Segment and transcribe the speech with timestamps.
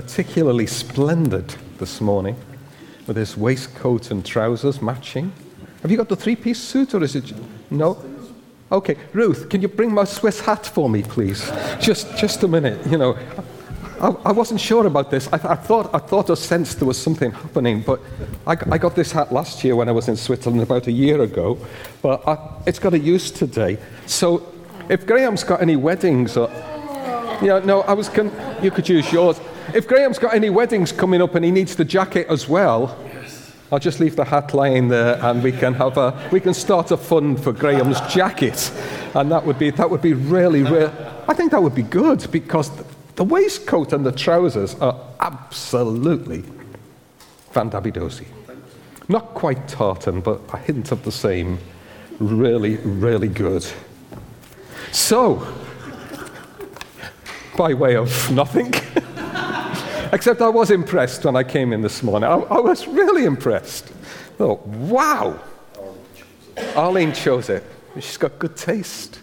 [0.00, 2.36] particularly splendid this morning
[3.06, 5.32] with his waistcoat and trousers matching.
[5.80, 7.32] Have you got the three piece suit or is it?
[7.70, 7.96] No?
[8.70, 11.50] Okay, Ruth, can you bring my Swiss hat for me, please?
[11.80, 12.86] Just, just a minute.
[12.88, 13.18] You know,
[13.98, 15.28] I, I wasn't sure about this.
[15.32, 17.98] I, I, thought, I thought or sensed there was something happening, but
[18.46, 21.22] I, I, got this hat last year when I was in Switzerland about a year
[21.22, 21.56] ago,
[22.02, 22.22] but
[22.66, 23.78] it's got a use today.
[24.04, 24.52] So
[24.90, 26.50] if Graham's got any weddings or.
[27.42, 28.08] Yeah, no, I was.
[28.08, 28.32] Con-
[28.62, 29.38] you could use yours.
[29.74, 32.96] If Graham's got any weddings coming up and he needs the jacket as well,
[33.72, 36.92] I'll just leave the hat lying there and we can have a we can start
[36.92, 38.72] a fund for Graham's jacket.
[39.14, 40.92] And that would be that would be really, really
[41.28, 42.70] I think that would be good because
[43.16, 46.44] the waistcoat and the trousers are absolutely
[47.52, 48.26] fandabidosi.
[49.08, 51.58] Not quite tartan, but a hint of the same.
[52.18, 53.66] Really, really good.
[54.92, 55.46] So,
[57.56, 58.72] by way of nothing,
[60.16, 62.26] except I was impressed when I came in this morning.
[62.26, 63.92] I, I was really impressed.
[64.40, 65.38] Oh, wow!
[66.74, 67.62] Arlene chose it.
[67.96, 69.20] She's got good taste.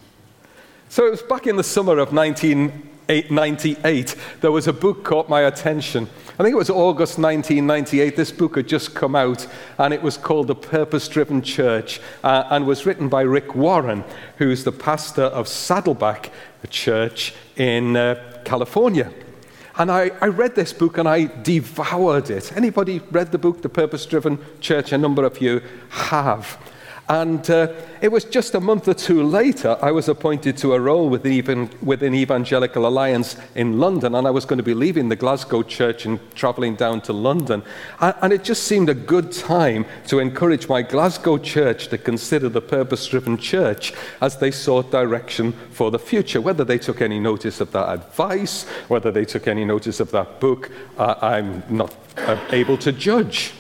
[0.89, 5.41] So it was back in the summer of 1998, there was a book caught my
[5.41, 6.07] attention.
[6.37, 8.15] I think it was August 1998.
[8.15, 9.47] This book had just come out,
[9.79, 14.03] and it was called The Purpose Driven Church uh, and was written by Rick Warren,
[14.37, 16.29] who's the pastor of Saddleback
[16.69, 19.11] Church in uh, California.
[19.75, 22.55] And I, I, read this book and I devoured it.
[22.55, 24.91] Anybody read the book, The Purpose Driven Church?
[24.91, 26.59] A number of you have.
[27.09, 30.79] And uh, it was just a month or two later, I was appointed to a
[30.79, 35.17] role within, within Evangelical Alliance in London, and I was going to be leaving the
[35.17, 37.61] Glasgow church and traveling down to London.
[37.99, 42.47] And, and it just seemed a good time to encourage my Glasgow church to consider
[42.47, 46.39] the purpose driven church as they sought direction for the future.
[46.39, 50.39] Whether they took any notice of that advice, whether they took any notice of that
[50.39, 53.53] book, uh, I'm not uh, able to judge.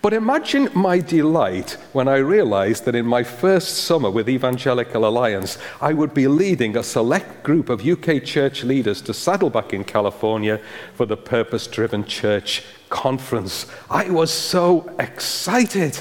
[0.00, 5.58] But imagine my delight when I realized that in my first summer with Evangelical Alliance,
[5.80, 10.60] I would be leading a select group of UK church leaders to Saddleback in California
[10.94, 13.66] for the Purpose Driven Church Conference.
[13.90, 16.00] I was so excited.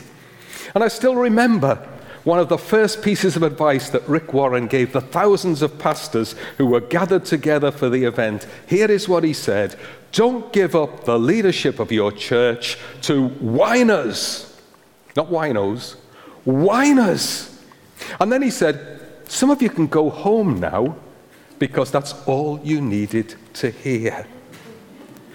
[0.73, 1.87] And I still remember
[2.23, 6.35] one of the first pieces of advice that Rick Warren gave the thousands of pastors
[6.57, 8.47] who were gathered together for the event.
[8.67, 9.75] Here is what he said
[10.11, 14.59] don't give up the leadership of your church to whiners,
[15.15, 15.95] not winos,
[16.43, 17.47] whiners.
[18.19, 20.97] And then he said, Some of you can go home now
[21.59, 24.25] because that's all you needed to hear.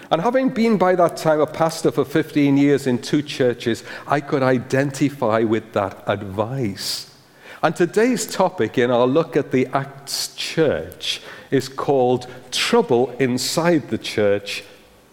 [0.09, 4.21] And having been by that time a pastor for 15 years in two churches, I
[4.21, 7.13] could identify with that advice.
[7.61, 13.97] And today's topic in our look at the Acts church is called Trouble Inside the
[13.97, 14.63] Church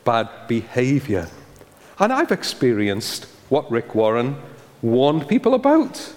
[0.04, 1.28] Bad Behavior.
[1.98, 4.36] And I've experienced what Rick Warren
[4.82, 6.12] warned people about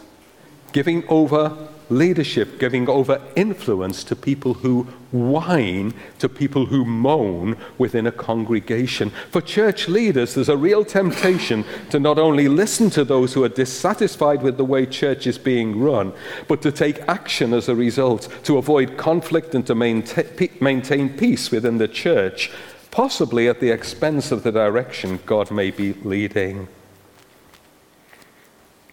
[0.74, 8.08] giving over leadership, giving over influence to people who whine, to people who moan within
[8.08, 9.10] a congregation.
[9.32, 13.50] For church leaders, there's a real temptation to not only listen to those who are
[13.50, 16.14] dissatisfied with the way church is being run,
[16.48, 21.78] but to take action as a result, to avoid conflict and to maintain peace within
[21.78, 22.52] the church,
[22.92, 26.68] possibly at the expense of the direction God may be leading.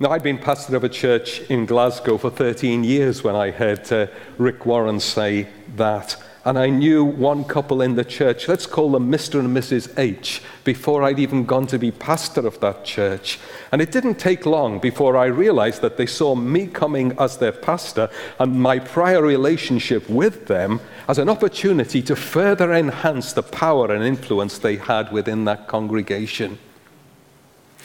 [0.01, 3.93] Now, I'd been pastor of a church in Glasgow for 13 years when I heard
[3.93, 5.47] uh, Rick Warren say
[5.77, 6.21] that.
[6.45, 9.39] And I knew one couple in the church, let's call them Mr.
[9.39, 9.97] and Mrs.
[9.97, 13.39] H, before I'd even gone to be pastor of that church.
[13.71, 17.53] And it didn't take long before I realized that they saw me coming as their
[17.53, 18.11] pastor
[18.41, 24.03] and my prior relationship with them as an opportunity to further enhance the power and
[24.03, 26.59] influence they had within that congregation.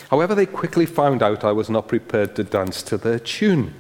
[0.10, 3.74] However, they quickly found out I was not prepared to dance to their tune.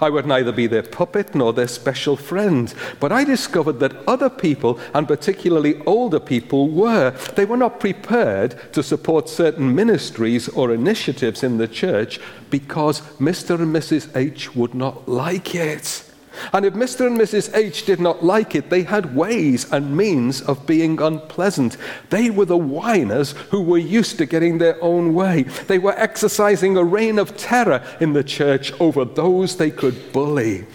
[0.00, 2.72] I would neither be their puppet nor their special friend.
[3.00, 7.10] But I discovered that other people, and particularly older people, were.
[7.36, 12.20] They were not prepared to support certain ministries or initiatives in the church
[12.50, 13.60] because Mr.
[13.60, 14.14] and Mrs.
[14.16, 16.13] H would not like it.
[16.52, 17.06] And if Mr.
[17.06, 17.54] and Mrs.
[17.54, 21.76] H did not like it, they had ways and means of being unpleasant.
[22.10, 25.42] They were the whiners who were used to getting their own way.
[25.42, 30.66] They were exercising a reign of terror in the church over those they could bully.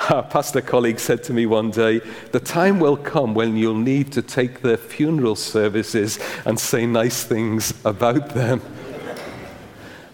[0.10, 2.00] A pastor colleague said to me one day,
[2.32, 7.24] The time will come when you'll need to take their funeral services and say nice
[7.24, 8.60] things about them.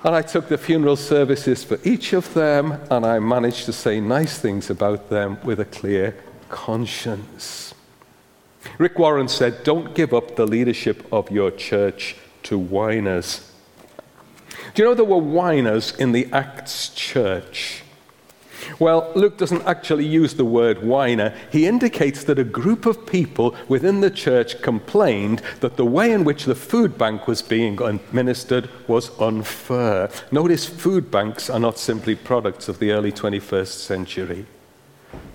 [0.05, 4.01] And I took the funeral services for each of them, and I managed to say
[4.01, 6.17] nice things about them with a clear
[6.49, 7.73] conscience.
[8.79, 13.49] Rick Warren said, Don't give up the leadership of your church to whiners.
[14.75, 17.83] Do you know there were whiners in the Acts church?
[18.79, 21.35] Well, Luke doesn't actually use the word whiner.
[21.51, 26.25] He indicates that a group of people within the church complained that the way in
[26.25, 30.11] which the food bank was being administered was unfair.
[30.31, 34.47] Notice food banks are not simply products of the early 21st century.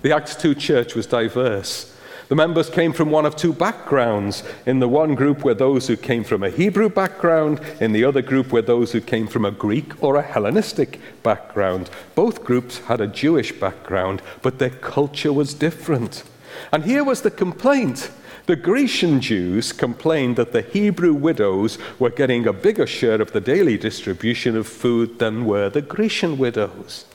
[0.02, 1.94] The Acts 2 church was diverse.
[2.28, 4.42] The members came from one of two backgrounds.
[4.66, 8.20] In the one group were those who came from a Hebrew background, in the other
[8.20, 11.88] group were those who came from a Greek or a Hellenistic background.
[12.14, 16.22] Both groups had a Jewish background, but their culture was different.
[16.70, 18.10] And here was the complaint.
[18.44, 23.40] The Grecian Jews complained that the Hebrew widows were getting a bigger share of the
[23.40, 27.06] daily distribution of food than were the Grecian widows.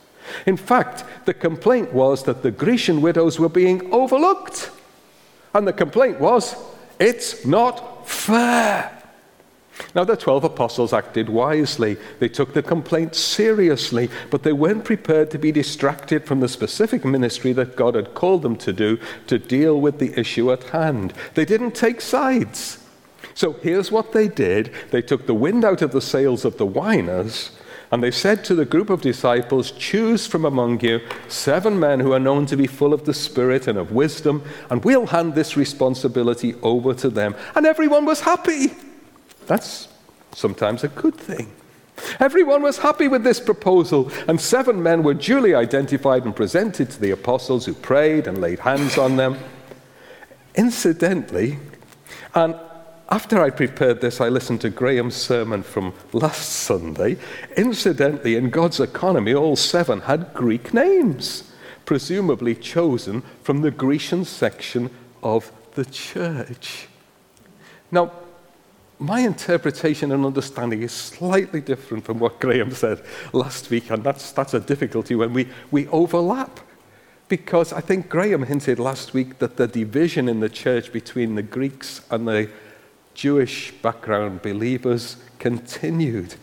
[0.47, 4.71] In fact, the complaint was that the Grecian widows were being overlooked.
[5.53, 6.55] And the complaint was,
[6.99, 8.91] it's not fair.
[9.95, 11.97] Now, the 12 apostles acted wisely.
[12.19, 17.03] They took the complaint seriously, but they weren't prepared to be distracted from the specific
[17.03, 21.13] ministry that God had called them to do to deal with the issue at hand.
[21.33, 22.79] They didn't take sides.
[23.33, 26.67] So here's what they did they took the wind out of the sails of the
[26.67, 27.51] whiners
[27.93, 32.11] and they said to the group of disciples, Choose from among you seven men who
[32.11, 35.55] are known to be full of the Spirit and of wisdom, and we'll hand this
[35.55, 37.35] responsibility over to them.
[37.53, 38.73] And everyone was happy.
[39.45, 39.89] That's
[40.31, 41.51] sometimes a good thing.
[42.19, 46.99] Everyone was happy with this proposal, and seven men were duly identified and presented to
[46.99, 49.37] the apostles who prayed and laid hands on them.
[50.55, 51.59] Incidentally,
[52.33, 52.55] and
[53.13, 57.17] after I prepared this, I listened to Graham's sermon from last Sunday.
[57.55, 61.53] Incidentally, in God's economy, all seven had Greek names,
[61.85, 64.89] presumably chosen from the Grecian section
[65.21, 66.87] of the church.
[67.91, 68.11] Now,
[68.97, 74.31] my interpretation and understanding is slightly different from what Graham said last week, and that's,
[74.31, 76.59] that's a difficulty when we, we overlap.
[77.27, 81.43] Because I think Graham hinted last week that the division in the church between the
[81.43, 82.49] Greeks and the
[83.13, 86.35] Jewish background believers continued.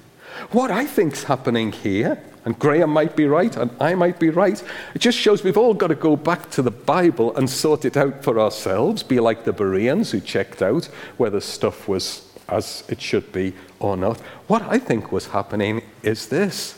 [0.53, 4.63] What I think's happening here, and Graham might be right, and I might be right,
[4.95, 7.97] it just shows we've all got to go back to the Bible and sort it
[7.97, 10.87] out for ourselves, be like the Bereans who checked out
[11.17, 14.21] whether stuff was as it should be or not.
[14.49, 16.77] What I think was happening is this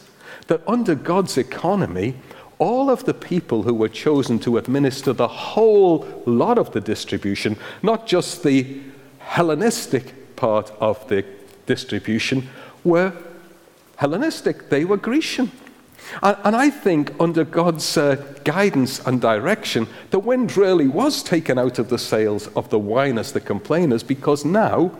[0.49, 2.17] that under God's economy,
[2.59, 7.57] all of the people who were chosen to administer the whole lot of the distribution,
[7.83, 8.81] not just the
[9.33, 11.25] Hellenistic part of the
[11.65, 12.51] distribution
[12.85, 13.15] were
[13.97, 15.51] Hellenistic, they were Grecian.
[16.23, 21.59] And, and I think under God's uh, guidance and direction, the wind really was taken
[21.59, 24.93] out of the sails of the whiners, the complainers, because now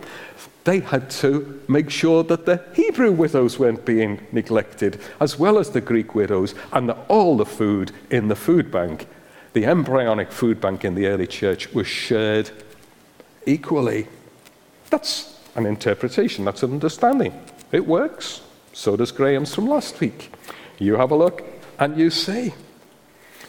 [0.65, 5.69] they had to make sure that the Hebrew widows weren't being neglected, as well as
[5.69, 9.09] the Greek widows, and that all the food in the food bank,
[9.53, 12.51] the embryonic food bank in the early church, was shared
[13.45, 14.07] equally.
[14.93, 17.33] That's an interpretation, that's an understanding.
[17.73, 18.43] It works.
[18.75, 20.31] So does Graham's from last week.
[20.79, 21.43] You have a look
[21.79, 22.53] and you see.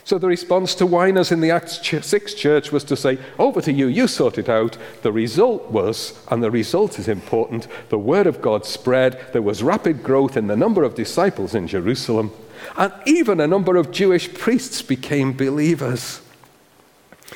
[0.05, 3.73] So the response to whiners in the Acts 6 church was to say, Over to
[3.73, 4.77] you, you sort it out.
[5.01, 9.19] The result was, and the result is important, the word of God spread.
[9.33, 12.31] There was rapid growth in the number of disciples in Jerusalem,
[12.77, 16.21] and even a number of Jewish priests became believers.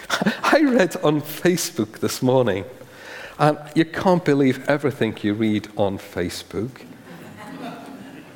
[0.43, 2.63] I read on Facebook this morning
[3.39, 6.81] and you can't believe everything you read on Facebook.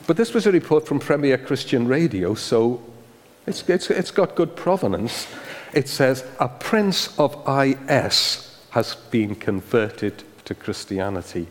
[0.08, 2.82] But this was a report from Premier Christian Radio, so
[3.48, 5.28] it's, it's, it's got good provenance.
[5.74, 11.48] It says, A prince of IS has been converted to Christianity.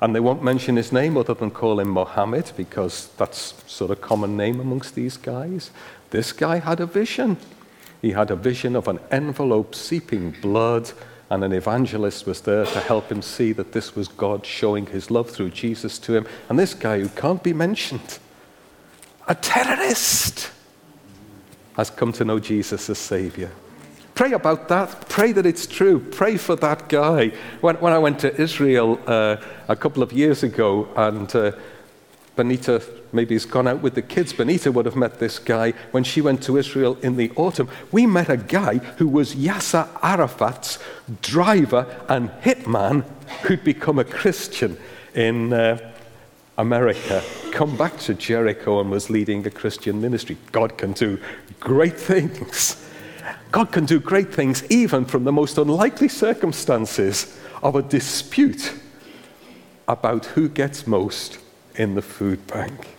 [0.00, 4.00] And they won't mention his name other than call him Mohammed because that's sort of
[4.00, 5.70] common name amongst these guys.
[6.10, 7.38] This guy had a vision.
[8.02, 10.92] He had a vision of an envelope seeping blood
[11.30, 15.10] and an evangelist was there to help him see that this was God showing his
[15.10, 16.26] love through Jesus to him.
[16.48, 18.18] And this guy, who can't be mentioned,
[19.26, 20.50] a terrorist,
[21.74, 23.50] has come to know Jesus as Savior.
[24.14, 25.08] Pray about that.
[25.08, 25.98] Pray that it's true.
[25.98, 27.32] Pray for that guy.
[27.60, 29.36] When, when I went to Israel uh,
[29.68, 31.52] a couple of years ago, and uh,
[32.36, 32.82] Benita
[33.16, 34.32] maybe he's gone out with the kids.
[34.32, 37.68] Benita would have met this guy when she went to Israel in the autumn.
[37.90, 40.78] We met a guy who was Yasser Arafat's
[41.22, 43.04] driver and hitman
[43.42, 44.76] who'd become a Christian
[45.14, 45.78] in uh,
[46.58, 50.36] America, come back to Jericho and was leading a Christian ministry.
[50.52, 51.18] God can do
[51.60, 52.82] great things.
[53.52, 58.74] God can do great things even from the most unlikely circumstances of a dispute
[59.88, 61.38] about who gets most
[61.76, 62.95] in the food bank.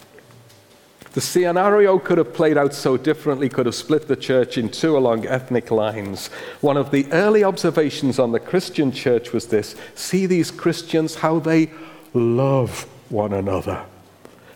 [1.18, 4.96] The scenario could have played out so differently, could have split the church in two
[4.96, 6.28] along ethnic lines.
[6.62, 11.40] One of the early observations on the Christian church was this see these Christians, how
[11.40, 11.72] they
[12.14, 13.84] love one another.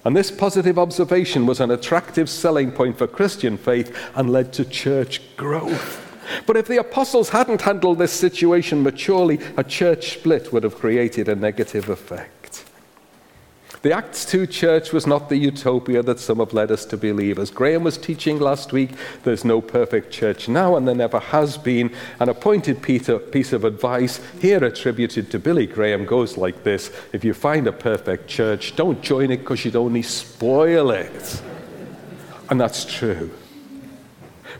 [0.05, 4.63] And this positive observation was an attractive selling point for Christian faith and led to
[4.63, 6.15] church growth.
[6.45, 11.27] But if the apostles hadn't handled this situation maturely, a church split would have created
[11.27, 12.40] a negative effect.
[13.81, 17.39] The Acts 2 church was not the utopia that some have led us to believe.
[17.39, 18.91] As Graham was teaching last week,
[19.23, 21.91] there's no perfect church now, and there never has been.
[22.19, 27.33] An appointed piece of advice here attributed to Billy Graham goes like this If you
[27.33, 31.41] find a perfect church, don't join it because you'd only spoil it.
[32.51, 33.31] And that's true.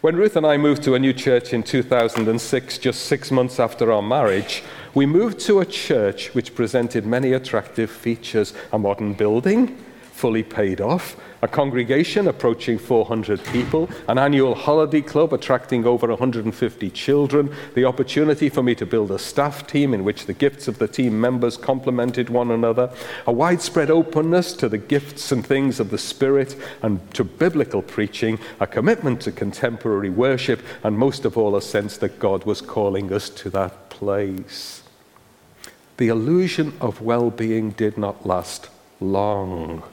[0.01, 3.91] When Ruth and I moved to a new church in 2006, just six months after
[3.91, 4.63] our marriage,
[4.95, 9.77] we moved to a church which presented many attractive features a modern building,
[10.11, 16.89] fully paid off, a congregation approaching 400 people, an annual holiday club attracting over 150
[16.91, 20.77] children, the opportunity for me to build a staff team in which the gifts of
[20.77, 22.91] the team members complemented one another,
[23.25, 28.37] a widespread openness to the gifts and things of the Spirit and to biblical preaching,
[28.59, 33.11] a commitment to contemporary worship, and most of all, a sense that God was calling
[33.11, 34.83] us to that place.
[35.97, 39.83] The illusion of well being did not last long.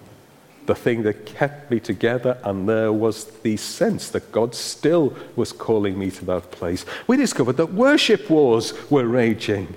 [0.69, 5.51] The thing that kept me together, and there was the sense that God still was
[5.51, 6.85] calling me to that place.
[7.07, 9.75] We discovered that worship wars were raging.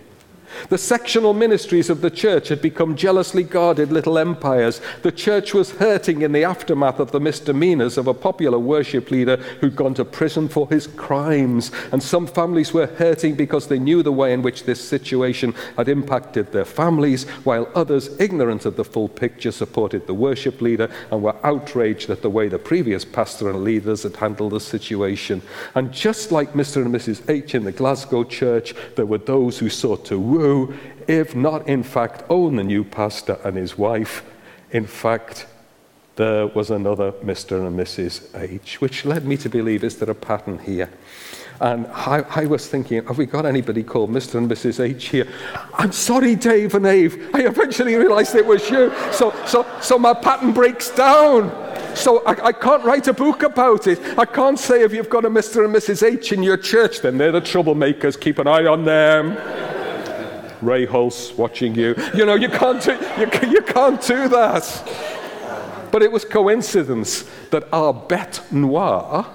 [0.70, 4.81] The sectional ministries of the church had become jealously guarded little empires.
[5.01, 9.38] The church was hurting in the aftermath of the misdemeanors of a popular worship leader
[9.60, 11.72] who'd gone to prison for his crimes.
[11.91, 15.88] And some families were hurting because they knew the way in which this situation had
[15.88, 21.22] impacted their families, while others, ignorant of the full picture, supported the worship leader and
[21.22, 25.41] were outraged at the way the previous pastor and leaders had handled the situation.
[25.75, 26.77] And just like Mr.
[26.77, 27.29] and Mrs.
[27.29, 30.74] H in the Glasgow church, there were those who sought to woo,
[31.08, 34.24] if not in fact own the new pastor and his wife.
[34.72, 35.48] In fact,
[36.16, 37.66] there was another Mr.
[37.66, 38.14] and Mrs.
[38.40, 40.90] H, which led me to believe is there a pattern here?
[41.60, 44.36] And I, I, was thinking, have we got anybody called Mr.
[44.36, 44.80] and Mrs.
[44.80, 45.28] H here?
[45.76, 47.30] I'm sorry, Dave and Eve.
[47.36, 48.92] I eventually realized it was you.
[49.12, 51.52] So, so, so my pattern breaks down.
[51.96, 54.00] So I, I, can't write a book about it.
[54.18, 55.64] I can't say if you've got a Mr.
[55.64, 56.02] and Mrs.
[56.02, 58.20] H in your church, then they're the troublemakers.
[58.20, 59.38] Keep an eye on them.
[60.62, 61.96] Ray Hulse watching you.
[62.13, 65.10] You know, you can't do, you, you can't do that.
[65.91, 69.27] But it was coincidence that our bête noire,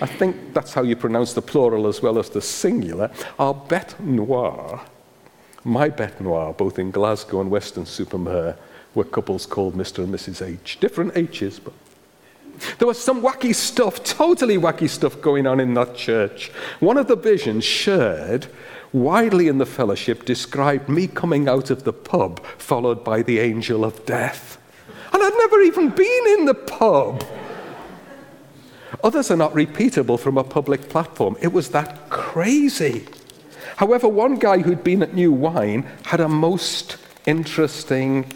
[0.00, 3.98] I think that's how you pronounce the plural as well as the singular, our bête
[4.00, 4.84] noire,
[5.64, 8.56] my bête noire, both in Glasgow and Weston-super-Mare,
[8.94, 10.04] were couples called Mr.
[10.04, 10.46] and Mrs.
[10.46, 10.78] H.
[10.78, 11.72] Different H's, but
[12.78, 16.50] there was some wacky stuff, totally wacky stuff going on in that church.
[16.80, 18.46] One of the visions shared
[18.94, 23.84] widely in the fellowship described me coming out of the pub, followed by the angel
[23.84, 24.56] of death.
[25.12, 27.24] And I'd never even been in the pub.
[29.02, 31.36] Others are not repeatable from a public platform.
[31.42, 33.06] It was that crazy.
[33.76, 36.96] However, one guy who'd been at New Wine had a most
[37.26, 38.32] interesting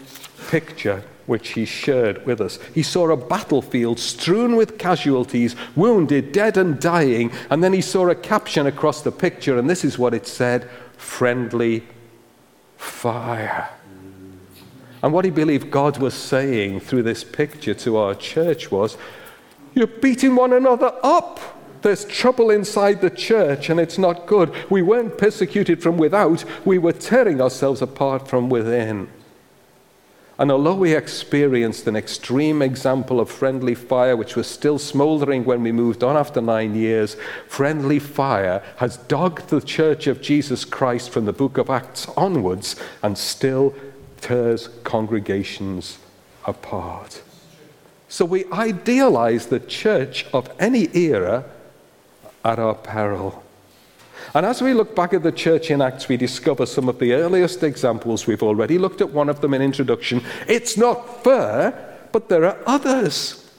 [0.49, 2.57] picture which he shared with us.
[2.73, 8.09] He saw a battlefield strewn with casualties, wounded, dead, and dying, and then he saw
[8.09, 10.67] a caption across the picture, and this is what it said
[10.97, 11.83] friendly
[12.77, 13.69] fire.
[15.03, 18.97] And what he believed God was saying through this picture to our church was,
[19.75, 21.39] You're beating one another up.
[21.83, 24.51] There's trouble inside the church, and it's not good.
[24.69, 29.09] We weren't persecuted from without, we were tearing ourselves apart from within.
[30.39, 35.61] And although we experienced an extreme example of friendly fire, which was still smoldering when
[35.61, 37.17] we moved on after nine years,
[37.49, 42.77] friendly fire has dogged the Church of Jesus Christ from the book of Acts onwards
[43.03, 43.75] and still
[44.21, 45.99] tears congregations
[46.45, 47.21] apart.
[48.07, 51.43] So we idealize the church of any era
[52.45, 53.43] at our peril.
[54.33, 57.13] And as we look back at the church in Acts, we discover some of the
[57.13, 58.27] earliest examples.
[58.27, 60.23] We've already looked at one of them in introduction.
[60.47, 63.49] It's not fair, but there are others.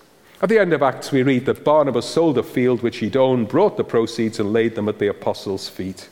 [0.42, 3.48] At the end of Acts, we read that Barnabas sold a field which he'd owned,
[3.48, 6.08] brought the proceeds, and laid them at the apostles' feet.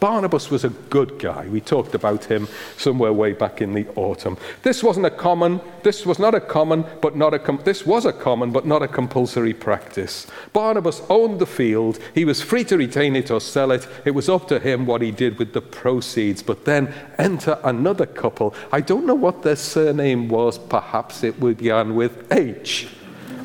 [0.00, 1.46] Barnabas was a good guy.
[1.48, 4.38] We talked about him somewhere way back in the autumn.
[4.62, 8.06] This wasn't a common, this was not a common, but not a, com- this was
[8.06, 10.26] a common, but not a compulsory practice.
[10.52, 11.98] Barnabas owned the field.
[12.14, 13.86] He was free to retain it or sell it.
[14.06, 16.42] It was up to him what he did with the proceeds.
[16.42, 18.54] But then enter another couple.
[18.72, 20.56] I don't know what their surname was.
[20.58, 22.88] Perhaps it would began with H.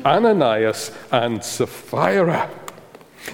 [0.04, 2.48] Ananias and Sapphira.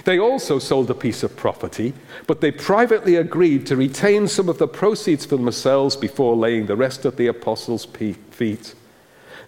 [0.05, 1.93] They also sold a piece of property,
[2.25, 6.75] but they privately agreed to retain some of the proceeds for themselves before laying the
[6.75, 8.75] rest at the apostles' feet.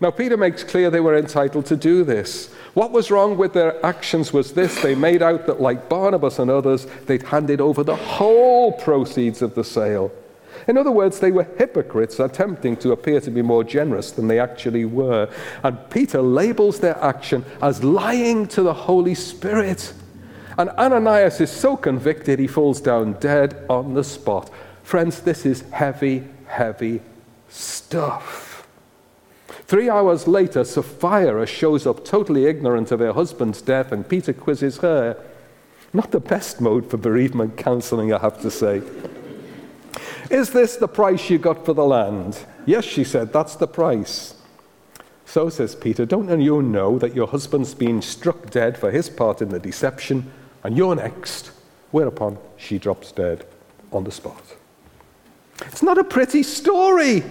[0.01, 2.53] Now, Peter makes clear they were entitled to do this.
[2.73, 6.51] What was wrong with their actions was this they made out that, like Barnabas and
[6.51, 10.12] others, they'd handed over the whole proceeds of the sale.
[10.67, 14.39] In other words, they were hypocrites attempting to appear to be more generous than they
[14.39, 15.29] actually were.
[15.63, 19.93] And Peter labels their action as lying to the Holy Spirit.
[20.57, 24.50] And Ananias is so convicted he falls down dead on the spot.
[24.83, 27.01] Friends, this is heavy, heavy
[27.50, 28.67] stuff.
[29.65, 34.77] Three hours later, Sapphira shows up totally ignorant of her husband's death, and Peter quizzes
[34.77, 35.17] her.
[35.93, 38.81] Not the best mode for bereavement counseling, I have to say.
[40.29, 42.45] Is this the price you got for the land?
[42.65, 44.36] Yes, she said, that's the price.
[45.25, 49.41] So says Peter, don't you know that your husband's been struck dead for his part
[49.41, 50.31] in the deception?
[50.63, 51.51] And you're next.
[51.91, 53.46] Whereupon she drops dead
[53.91, 54.41] on the spot.
[55.62, 57.24] It's not a pretty story.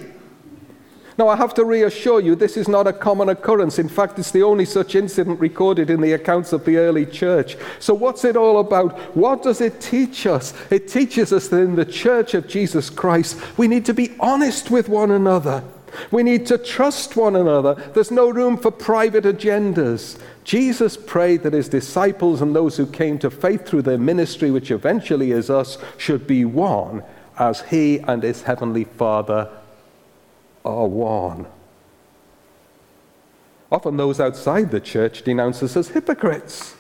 [1.19, 3.79] Now, I have to reassure you, this is not a common occurrence.
[3.79, 7.57] In fact, it's the only such incident recorded in the accounts of the early church.
[7.81, 8.99] So, what's it all about?
[9.15, 10.55] What does it teach us?
[10.71, 14.71] It teaches us that in the church of Jesus Christ, we need to be honest
[14.71, 15.63] with one another.
[16.11, 17.75] We need to trust one another.
[17.93, 20.19] There's no room for private agendas.
[20.45, 24.71] Jesus prayed that his disciples and those who came to faith through their ministry, which
[24.71, 27.05] eventually is us, should be one
[27.39, 29.49] as he and his heavenly Father
[30.65, 31.47] are one.
[33.71, 36.77] Often those outside the church denounce us as hypocrites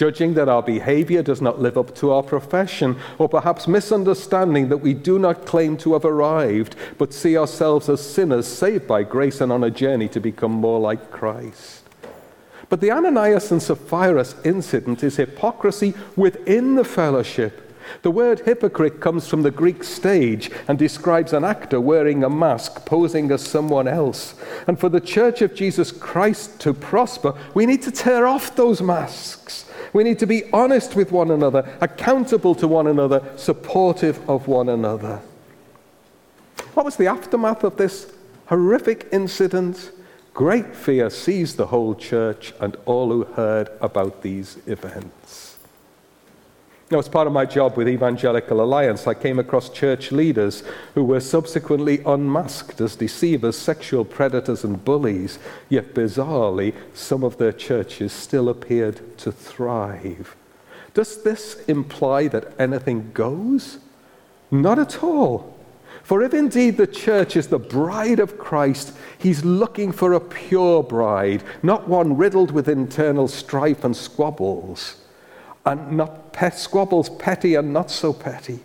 [0.00, 4.78] judging that our behavior does not live up to our profession, or perhaps misunderstanding that
[4.78, 9.42] we do not claim to have arrived, but see ourselves as sinners saved by grace
[9.42, 11.84] and on a journey to become more like Christ.
[12.70, 17.66] But the Ananias and Sapphira incident is hypocrisy within the fellowship.
[18.00, 22.86] The word hypocrite comes from the Greek stage and describes an actor wearing a mask,
[22.86, 24.34] posing as someone else.
[24.66, 28.80] And for the Church of Jesus Christ to prosper, we need to tear off those
[28.80, 34.46] masks we need to be honest with one another, accountable to one another, supportive of
[34.46, 35.20] one another.
[36.74, 38.12] What was the aftermath of this
[38.46, 39.90] horrific incident?
[40.34, 45.58] Great fear seized the whole church and all who heard about these events.
[46.90, 50.64] Now, as part of my job with Evangelical Alliance, I came across church leaders
[50.94, 55.38] who were subsequently unmasked as deceivers, sexual predators, and bullies,
[55.68, 60.34] yet bizarrely, some of their churches still appeared to thrive.
[60.92, 63.78] Does this imply that anything goes?
[64.50, 65.59] Not at all.
[66.02, 70.82] For if indeed the church is the bride of Christ, he's looking for a pure
[70.82, 74.96] bride, not one riddled with internal strife and squabbles
[75.64, 78.60] and not pet squabbles, petty and not so petty.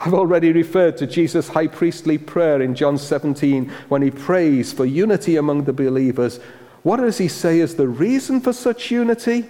[0.00, 4.84] I've already referred to Jesus' high priestly prayer in John 17 when he prays for
[4.84, 6.40] unity among the believers.
[6.82, 9.48] What does he say is the reason for such unity?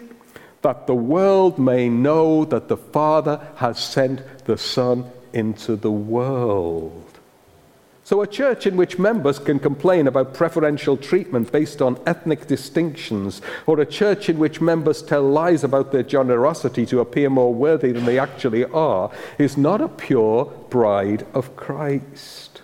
[0.62, 7.14] That the world may know that the Father has sent the Son into the world.
[8.06, 13.40] So, a church in which members can complain about preferential treatment based on ethnic distinctions,
[13.66, 17.92] or a church in which members tell lies about their generosity to appear more worthy
[17.92, 22.60] than they actually are, is not a pure bride of Christ.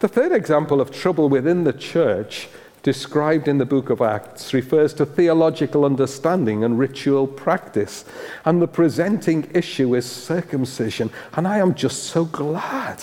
[0.00, 2.48] The third example of trouble within the church,
[2.82, 8.04] described in the book of Acts, refers to theological understanding and ritual practice.
[8.44, 11.10] And the presenting issue is circumcision.
[11.34, 13.02] And I am just so glad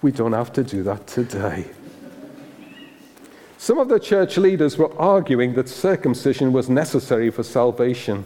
[0.00, 1.66] we don't have to do that today.
[3.58, 8.24] Some of the church leaders were arguing that circumcision was necessary for salvation.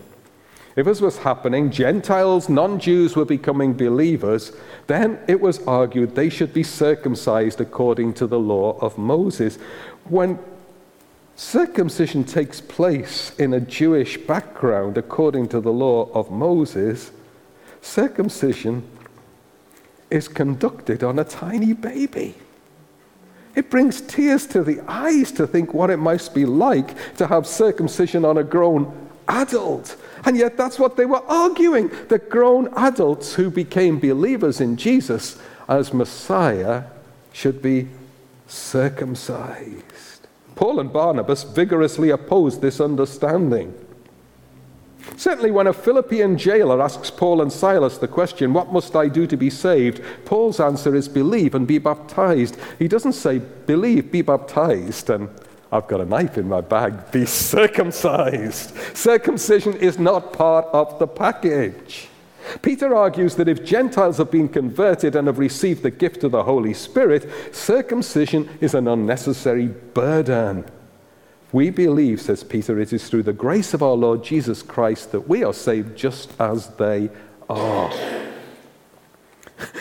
[0.77, 4.53] If this was happening, Gentiles, non Jews were becoming believers,
[4.87, 9.57] then it was argued they should be circumcised according to the law of Moses.
[10.05, 10.39] When
[11.37, 17.13] circumcision takes place in a Jewish background according to the law of Moses,
[17.83, 18.83] circumcision
[20.11, 22.35] is conducted on a tiny baby.
[23.55, 27.47] It brings tears to the eyes to think what it must be like to have
[27.47, 29.97] circumcision on a grown adult.
[30.25, 35.39] And yet, that's what they were arguing that grown adults who became believers in Jesus
[35.69, 36.85] as Messiah
[37.33, 37.89] should be
[38.47, 40.06] circumcised.
[40.57, 43.73] Paul and Barnabas vigorously opposed this understanding.
[45.17, 49.27] Certainly, when a Philippian jailer asks Paul and Silas the question, What must I do
[49.29, 50.03] to be saved?
[50.25, 52.57] Paul's answer is, Believe and be baptized.
[52.79, 55.29] He doesn't say, Believe, be baptized, and
[55.71, 58.77] I've got a knife in my bag, be circumcised.
[58.97, 62.09] Circumcision is not part of the package.
[62.63, 66.45] Peter argues that if Gentiles have been converted and have received the gift of the
[66.45, 70.65] Holy Spirit, circumcision is an unnecessary burden.
[71.53, 75.29] We believe, says Peter, it is through the grace of our Lord Jesus Christ that
[75.29, 77.11] we are saved just as they
[77.49, 77.93] are.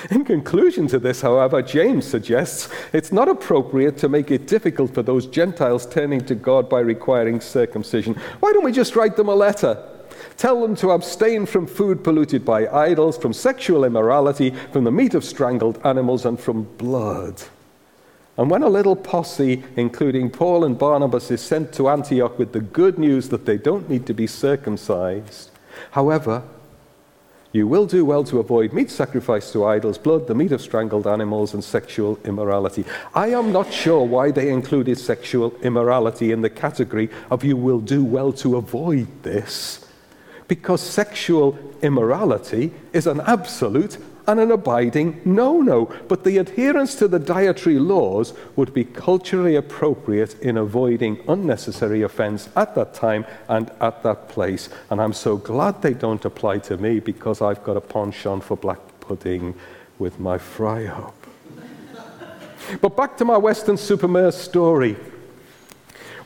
[0.09, 5.03] In conclusion to this, however, James suggests it's not appropriate to make it difficult for
[5.03, 8.13] those Gentiles turning to God by requiring circumcision.
[8.39, 9.94] Why don't we just write them a letter?
[10.37, 15.13] Tell them to abstain from food polluted by idols, from sexual immorality, from the meat
[15.13, 17.41] of strangled animals, and from blood.
[18.37, 22.59] And when a little posse, including Paul and Barnabas, is sent to Antioch with the
[22.59, 25.51] good news that they don't need to be circumcised,
[25.91, 26.43] however,
[27.53, 31.07] you will do well to avoid meat sacrificed to idols, blood, the meat of strangled
[31.07, 32.83] animals, and sexual immorality.
[33.13, 37.79] I am not sure why they included sexual immorality in the category of you will
[37.79, 39.85] do well to avoid this,
[40.47, 45.85] because sexual immorality is an absolute and an abiding no no.
[46.07, 52.49] But the adherence to the dietary laws would be culturally appropriate in avoiding unnecessary offense
[52.55, 54.69] at that time and at that place.
[54.89, 58.57] And I'm so glad they don't apply to me because I've got a penchant for
[58.57, 59.55] black pudding
[59.99, 61.15] with my fry up.
[62.81, 64.97] but back to my Weston-super-Mare story.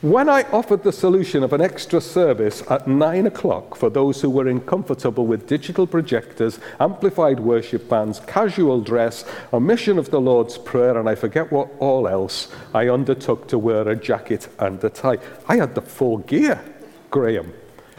[0.01, 4.29] When I offered the solution of an extra service at 9 o'clock for those who
[4.29, 10.97] were uncomfortable with digital projectors, amplified worship bands, casual dress, omission of the Lord's Prayer,
[10.97, 15.17] and I forget what all else, I undertook to wear a jacket and a tie.
[15.49, 16.63] I had the full gear,
[17.09, 17.51] Graham,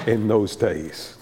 [0.06, 1.18] in those days.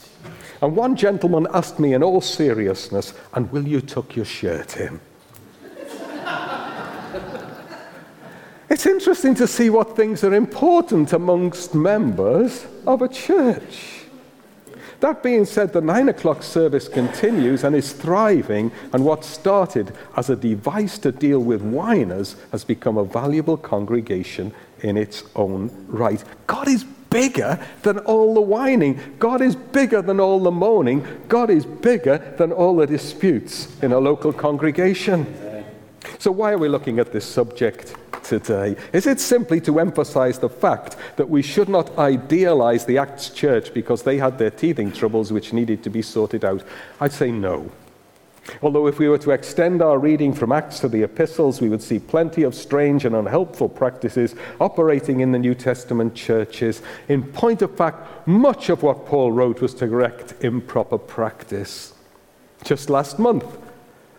[0.63, 5.01] And one gentleman asked me in all seriousness, and will you tuck your shirt in?
[8.71, 13.99] It's interesting to see what things are important amongst members of a church.
[15.01, 20.29] That being said, the nine o'clock service continues and is thriving, and what started as
[20.29, 26.23] a device to deal with whiners has become a valuable congregation in its own right.
[26.47, 29.01] God is bigger than all the whining.
[29.19, 31.07] God is bigger than all the moaning.
[31.29, 35.27] God is bigger than all the disputes in a local congregation.
[36.19, 37.95] So, why are we looking at this subject
[38.29, 38.77] today?
[38.93, 43.73] Is it simply to emphasize the fact that we should not idealize the Acts church
[43.73, 46.63] because they had their teething troubles which needed to be sorted out?
[47.01, 47.71] I'd say no.
[48.63, 51.83] Although, if we were to extend our reading from Acts to the epistles, we would
[51.83, 56.81] see plenty of strange and unhelpful practices operating in the New Testament churches.
[57.09, 61.93] In point of fact, much of what Paul wrote was to correct improper practice.
[62.65, 63.45] Just last month,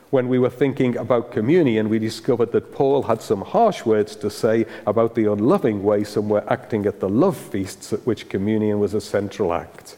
[0.10, 4.30] when we were thinking about communion, we discovered that Paul had some harsh words to
[4.30, 8.80] say about the unloving way some were acting at the love feasts at which communion
[8.80, 9.98] was a central act.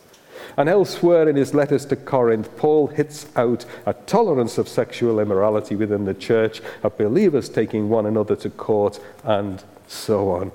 [0.58, 5.78] And elsewhere in his letters to Corinth, Paul hits out a tolerance of sexual immorality
[5.78, 10.52] within the church, of believers taking one another to court, and so on.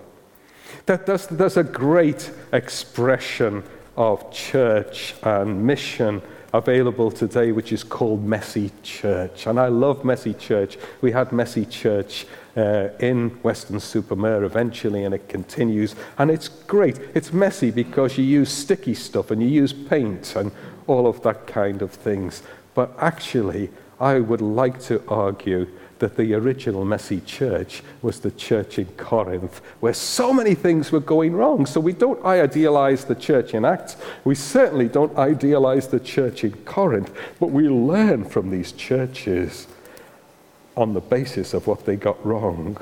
[0.85, 3.63] That, there's, there's a great expression
[3.97, 6.21] of church and mission
[6.57, 9.47] available today, which is called Messy Church.
[9.47, 10.79] And I love Messy Church.
[11.01, 15.95] We had Messy Church uh, in Weston-super-Mare eventually, and it continues.
[16.19, 16.99] And it's great.
[17.15, 20.51] It's messy because you use sticky stuff and you use paint and
[20.87, 22.43] all of that kind of things.
[22.75, 25.67] But actually, I would like to argue
[25.99, 31.01] that the original messy church was the church in Corinth, where so many things were
[31.01, 31.67] going wrong.
[31.67, 33.97] So we don't idealize the church in Acts.
[34.25, 39.67] We certainly don't idealize the church in Corinth, but we learn from these churches
[40.77, 42.77] on the basis of what they got wrong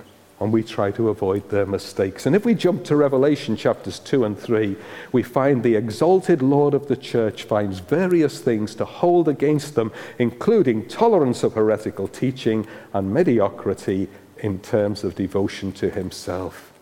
[0.44, 2.26] and we try to avoid their mistakes.
[2.26, 4.76] And if we jump to Revelation chapters 2 and 3,
[5.11, 9.90] we find the exalted Lord of the church finds various things to hold against them,
[10.18, 16.74] including tolerance of heretical teaching and mediocrity in terms of devotion to himself.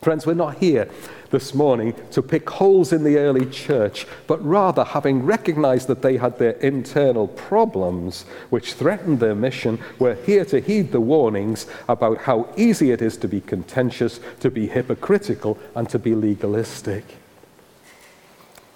[0.00, 0.88] Friends, we're not here
[1.30, 6.16] this morning to pick holes in the early church, but rather, having recognized that they
[6.16, 12.18] had their internal problems which threatened their mission, we're here to heed the warnings about
[12.18, 17.04] how easy it is to be contentious, to be hypocritical, and to be legalistic.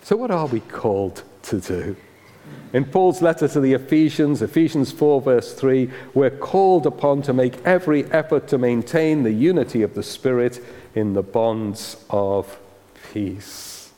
[0.02, 1.96] So, what are we called to do?
[2.72, 7.64] In Paul's letter to the Ephesians, Ephesians 4, verse 3, we're called upon to make
[7.66, 12.58] every effort to maintain the unity of the Spirit in the bonds of
[13.12, 13.90] peace.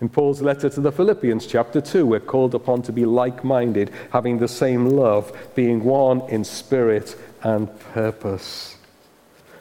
[0.00, 3.90] In Paul's letter to the Philippians, chapter 2, we're called upon to be like minded,
[4.10, 8.76] having the same love, being one in spirit and purpose.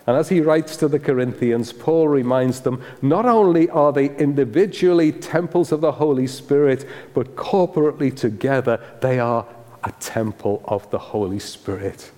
[0.07, 5.11] And as he writes to the Corinthians, Paul reminds them not only are they individually
[5.11, 9.47] temples of the Holy Spirit, but corporately together they are
[9.83, 12.11] a temple of the Holy Spirit.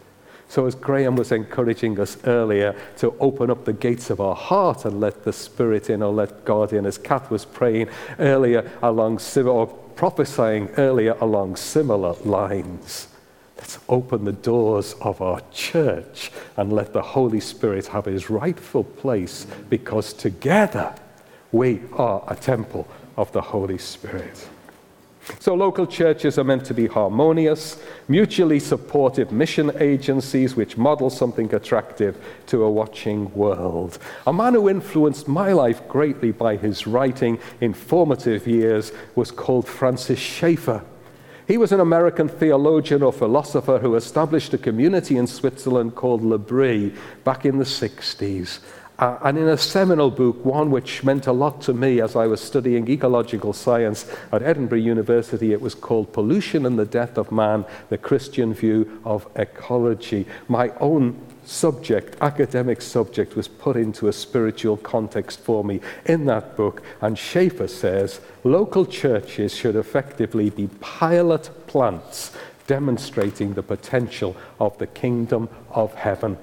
[0.49, 4.85] So, as Graham was encouraging us earlier to open up the gates of our heart
[4.85, 9.19] and let the Spirit in or let God in, as Kath was praying earlier along,
[9.19, 13.09] similar or prophesying earlier along similar lines.
[13.57, 18.83] Let's open the doors of our church and let the Holy Spirit have his rightful
[18.83, 20.95] place because together
[21.51, 24.47] we are a temple of the Holy Spirit.
[25.39, 31.53] So, local churches are meant to be harmonious, mutually supportive mission agencies which model something
[31.53, 33.99] attractive to a watching world.
[34.25, 39.67] A man who influenced my life greatly by his writing in formative years was called
[39.67, 40.83] Francis Schaeffer.
[41.47, 46.93] He was an American theologian or philosopher who established a community in Switzerland called L'Abri
[47.23, 48.59] back in the 60s.
[48.99, 52.25] Uh, and in a seminal book, one which meant a lot to me as I
[52.25, 57.31] was studying ecological science at Edinburgh University, it was called Pollution and the Death of
[57.31, 60.25] Man The Christian View of Ecology.
[60.47, 66.57] My own subject, academic subject, was put into a spiritual context for me in that
[66.57, 66.81] book.
[66.99, 72.31] And Schaeffer says local churches should effectively be pilot plants
[72.65, 76.37] demonstrating the potential of the kingdom of heaven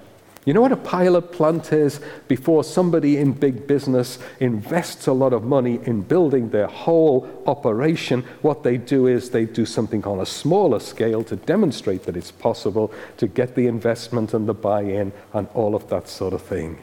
[0.45, 2.01] you know what a pilot plant is?
[2.29, 8.23] Before somebody in big business invests a lot of money in building their whole operation,
[8.43, 12.31] what they do is they do something on a smaller scale to demonstrate that it's
[12.31, 16.43] possible to get the investment and the buy in and all of that sort of
[16.43, 16.79] thing.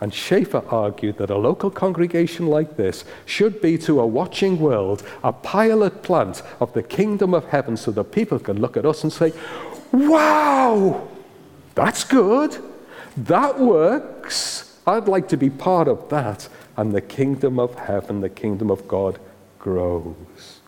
[0.00, 5.02] And Schaeffer argued that a local congregation like this should be to a watching world
[5.24, 9.02] a pilot plant of the kingdom of heaven so that people can look at us
[9.02, 9.32] and say,
[9.92, 11.08] Wow,
[11.74, 12.62] that's good.
[13.16, 14.78] That works.
[14.86, 16.48] I'd like to be part of that.
[16.76, 19.18] And the kingdom of heaven, the kingdom of God
[19.58, 20.60] grows.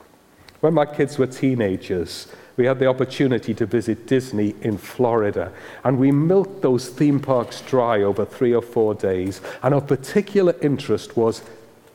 [0.61, 5.53] When my kids were teenagers, we had the opportunity to visit Disney in Florida,
[5.85, 9.43] and we milked those theme parks dry over three or four days.
[9.63, 11.43] And of particular interest was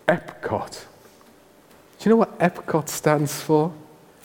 [0.07, 0.85] Epcot.
[1.99, 3.73] Do you know what Epcot stands for?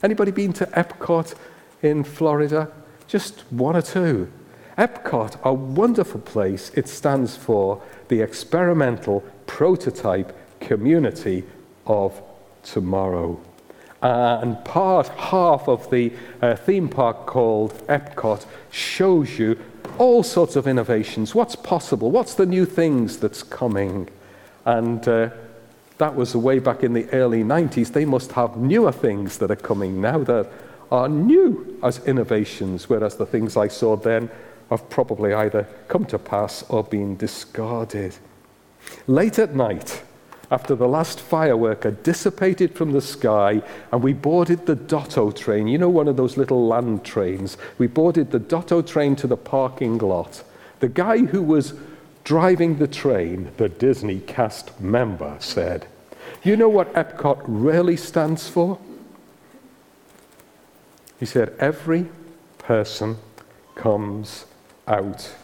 [0.03, 1.35] Anybody been to Epcot
[1.83, 2.71] in Florida?
[3.09, 4.31] Just one or two.
[4.79, 11.45] Epcot, a wonderful place, it stands for the experimental prototype community
[11.87, 12.21] of
[12.63, 13.41] tomorrow.
[14.03, 16.13] Uh, and part half of the
[16.43, 19.59] uh, theme park called Epcot shows you
[19.99, 21.35] all sorts of innovations.
[21.35, 22.11] What's possible?
[22.11, 24.09] What's the new things that's coming?
[24.67, 25.31] And uh,
[25.97, 27.93] that was way back in the early 90s.
[27.93, 30.51] They must have newer things that are coming now that
[30.93, 34.31] are new as innovations, whereas the things I saw then
[34.71, 38.17] have probably either come to pass or been discarded.
[39.07, 40.03] Late at night,
[40.51, 45.67] after the last firework had dissipated from the sky, and we boarded the Dotto train,
[45.67, 47.57] you know, one of those little land trains.
[47.79, 50.43] We boarded the Dotto train to the parking lot.
[50.81, 51.75] The guy who was
[52.23, 55.87] driving the train, the Disney cast member, said,
[56.45, 58.79] You know what Epcot really stands for?
[61.19, 62.07] He said, Every
[62.59, 63.17] person
[63.75, 64.45] comes
[64.87, 65.35] out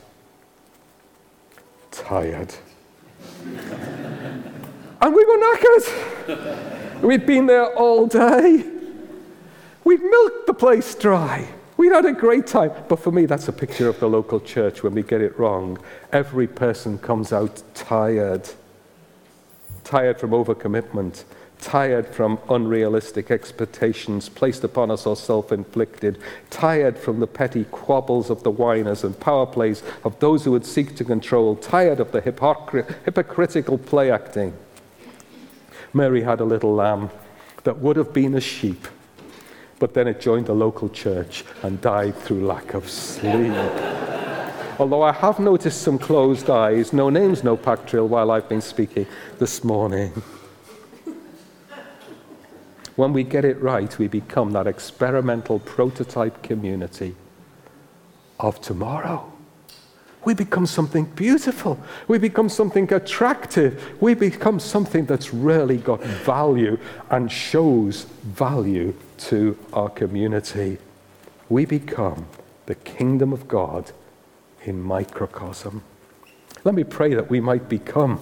[1.91, 2.55] tired.
[3.45, 7.03] and we were knackered.
[7.03, 8.65] We'd been there all day.
[9.85, 11.49] We'd milked the place dry.
[11.77, 12.71] We'd had a great time.
[12.89, 15.79] But for me, that's a picture of the local church when we get it wrong.
[16.13, 18.49] Every person comes out tired.
[19.83, 21.25] Tired from overcommitment
[21.63, 26.19] tired from unrealistic expectations placed upon us or self inflicted,
[26.51, 30.67] tired from the petty quabbles of the whiners and power plays of those who would
[30.67, 34.53] seek to control, tired of the hypocr- hypocritical play acting.
[35.95, 37.11] Mary had a little lamb
[37.65, 38.89] that would have been a sheep,
[39.79, 43.53] but then it joined the local church and died through lack of sleep.
[44.79, 48.63] Although I have noticed some closed eyes, no names, no pack drill while I've been
[48.63, 49.07] speaking
[49.39, 50.13] this morning.
[52.97, 57.15] When we get it right, we become that experimental prototype community
[58.39, 59.33] of tomorrow.
[60.25, 61.81] we become something beautiful.
[62.07, 63.83] We become something attractive.
[64.01, 66.79] We become something that's really got value
[67.11, 70.79] and shows value to our community.
[71.49, 72.27] We become
[72.67, 73.91] the kingdom of God
[74.65, 75.83] in microcosm.
[76.65, 78.21] Let me pray that we might become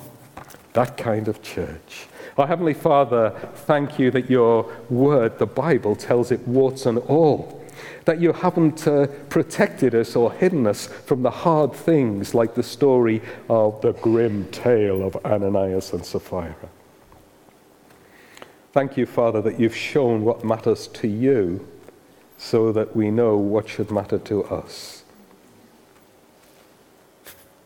[0.73, 2.07] that kind of church.
[2.39, 7.61] Our Heavenly Father, thank you that your word, the Bible, tells it warts and all
[8.05, 12.63] that you haven't uh, protected us or hidden us from the hard things like the
[12.63, 16.55] story of the grim tale of Ananias and Sapphira.
[18.73, 21.67] Thank you, Father, that you've shown what matters to you
[22.39, 25.05] so that we know what should matter to us.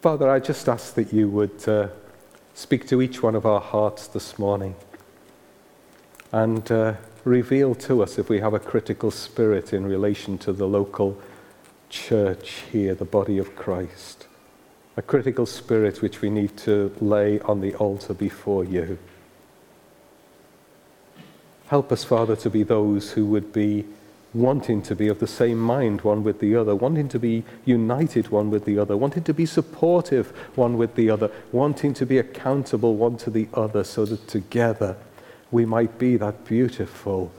[0.01, 1.89] Father, I just ask that you would uh,
[2.55, 4.77] speak to each one of our hearts this morning
[6.31, 10.67] and uh, reveal to us if we have a critical spirit in relation to the
[10.67, 11.21] local
[11.91, 14.27] church here, the body of Christ.
[14.97, 18.99] A critical spirit which we need to lay on the altar before you.
[21.67, 23.85] Help us, Father, to be those who would be
[24.35, 28.29] wanting to be of the same mind one with the other, wanting to be united
[28.29, 32.19] one with the other, wanting to be supportive one with the other, wanting to be
[32.19, 34.97] accountable one to the other, so that together
[35.51, 37.31] we might be that beautiful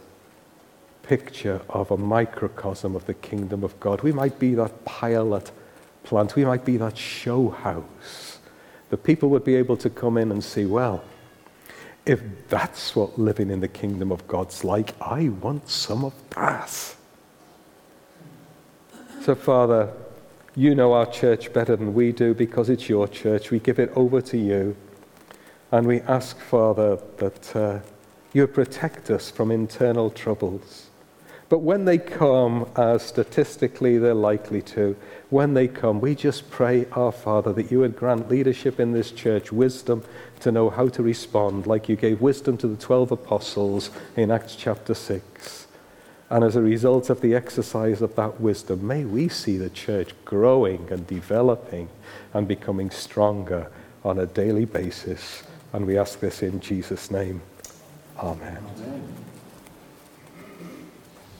[1.03, 4.01] picture of a microcosm of the kingdom of God.
[4.01, 5.51] We might be that pilot
[6.03, 6.35] plant.
[6.35, 8.39] We might be that show house.
[8.89, 11.03] The people would be able to come in and see, well,
[12.05, 16.95] if that's what living in the kingdom of God's like, I want some of that.
[19.21, 19.91] So, Father,
[20.55, 23.51] you know our church better than we do because it's your church.
[23.51, 24.75] We give it over to you.
[25.71, 27.55] And we ask, Father, that.
[27.55, 27.79] Uh,
[28.35, 30.87] you protect us from internal troubles.
[31.47, 34.97] But when they come, as statistically they're likely to,
[35.29, 39.11] when they come, we just pray, Our Father, that you would grant leadership in this
[39.11, 40.03] church wisdom
[40.41, 44.55] to know how to respond, like you gave wisdom to the 12 apostles in Acts
[44.55, 45.67] chapter 6.
[46.29, 50.13] And as a result of the exercise of that wisdom, may we see the church
[50.25, 51.89] growing and developing
[52.33, 53.71] and becoming stronger
[54.03, 55.43] on a daily basis.
[55.73, 57.41] And we ask this in Jesus' name.
[58.17, 58.57] Amen.
[58.77, 59.24] Amen.